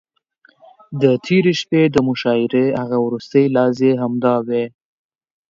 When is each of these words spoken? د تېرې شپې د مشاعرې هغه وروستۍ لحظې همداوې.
د 1.01 1.03
تېرې 1.25 1.53
شپې 1.61 1.83
د 1.91 1.97
مشاعرې 2.07 2.65
هغه 2.81 2.97
وروستۍ 3.05 3.45
لحظې 3.55 3.91
همداوې. 4.03 4.63